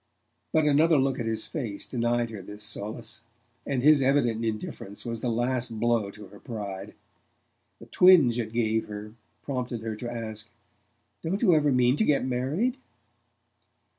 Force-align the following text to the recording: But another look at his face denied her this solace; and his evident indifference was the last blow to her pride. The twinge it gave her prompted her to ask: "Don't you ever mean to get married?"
But 0.51 0.65
another 0.65 0.97
look 0.97 1.19
at 1.19 1.27
his 1.27 1.45
face 1.45 1.85
denied 1.85 2.31
her 2.31 2.41
this 2.41 2.63
solace; 2.63 3.21
and 3.67 3.83
his 3.83 4.01
evident 4.01 4.43
indifference 4.43 5.05
was 5.05 5.21
the 5.21 5.29
last 5.29 5.79
blow 5.79 6.09
to 6.09 6.25
her 6.29 6.39
pride. 6.39 6.95
The 7.77 7.85
twinge 7.85 8.39
it 8.39 8.51
gave 8.51 8.87
her 8.87 9.13
prompted 9.43 9.81
her 9.81 9.95
to 9.97 10.11
ask: 10.11 10.49
"Don't 11.21 11.43
you 11.43 11.53
ever 11.53 11.71
mean 11.71 11.97
to 11.97 12.03
get 12.03 12.25
married?" 12.25 12.79